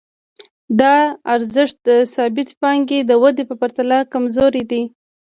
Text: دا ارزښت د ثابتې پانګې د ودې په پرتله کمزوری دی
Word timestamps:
دا 0.79 0.95
ارزښت 1.33 1.77
د 1.87 1.89
ثابتې 2.15 2.53
پانګې 2.61 2.99
د 3.03 3.11
ودې 3.21 3.43
په 3.49 3.55
پرتله 3.61 3.97
کمزوری 4.13 4.63
دی 4.71 4.83